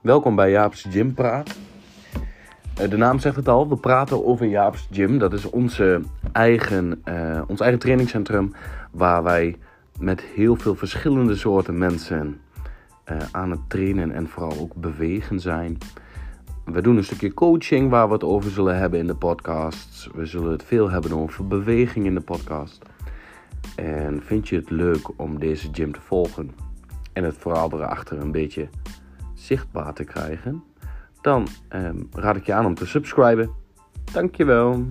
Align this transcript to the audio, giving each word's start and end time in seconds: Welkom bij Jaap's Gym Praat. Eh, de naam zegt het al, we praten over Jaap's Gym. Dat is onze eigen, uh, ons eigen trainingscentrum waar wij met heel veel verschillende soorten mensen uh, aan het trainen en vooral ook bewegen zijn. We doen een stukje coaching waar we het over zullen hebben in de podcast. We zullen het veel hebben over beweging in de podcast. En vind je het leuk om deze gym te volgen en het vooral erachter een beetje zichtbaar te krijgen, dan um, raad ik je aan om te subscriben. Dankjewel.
Welkom 0.00 0.36
bij 0.36 0.50
Jaap's 0.50 0.86
Gym 0.90 1.14
Praat. 1.14 1.58
Eh, 2.76 2.90
de 2.90 2.96
naam 2.96 3.18
zegt 3.18 3.36
het 3.36 3.48
al, 3.48 3.68
we 3.68 3.76
praten 3.76 4.26
over 4.26 4.46
Jaap's 4.46 4.88
Gym. 4.90 5.18
Dat 5.18 5.32
is 5.32 5.44
onze 5.44 6.02
eigen, 6.32 7.02
uh, 7.04 7.42
ons 7.46 7.60
eigen 7.60 7.78
trainingscentrum 7.78 8.52
waar 8.90 9.22
wij 9.22 9.56
met 9.98 10.20
heel 10.20 10.56
veel 10.56 10.74
verschillende 10.74 11.36
soorten 11.36 11.78
mensen 11.78 12.40
uh, 13.10 13.16
aan 13.30 13.50
het 13.50 13.60
trainen 13.68 14.12
en 14.12 14.28
vooral 14.28 14.58
ook 14.58 14.74
bewegen 14.74 15.40
zijn. 15.40 15.78
We 16.64 16.82
doen 16.82 16.96
een 16.96 17.04
stukje 17.04 17.34
coaching 17.34 17.90
waar 17.90 18.06
we 18.06 18.12
het 18.12 18.24
over 18.24 18.50
zullen 18.50 18.78
hebben 18.78 18.98
in 18.98 19.06
de 19.06 19.16
podcast. 19.16 20.08
We 20.14 20.26
zullen 20.26 20.52
het 20.52 20.64
veel 20.64 20.90
hebben 20.90 21.12
over 21.12 21.46
beweging 21.46 22.06
in 22.06 22.14
de 22.14 22.20
podcast. 22.20 22.82
En 23.76 24.22
vind 24.24 24.48
je 24.48 24.56
het 24.56 24.70
leuk 24.70 25.08
om 25.16 25.38
deze 25.38 25.68
gym 25.72 25.92
te 25.92 26.00
volgen 26.00 26.50
en 27.12 27.24
het 27.24 27.36
vooral 27.36 27.72
erachter 27.72 28.20
een 28.20 28.32
beetje 28.32 28.68
zichtbaar 29.40 29.94
te 29.94 30.04
krijgen, 30.04 30.62
dan 31.20 31.46
um, 31.74 32.08
raad 32.12 32.36
ik 32.36 32.46
je 32.46 32.52
aan 32.52 32.66
om 32.66 32.74
te 32.74 32.86
subscriben. 32.86 33.50
Dankjewel. 34.12 34.86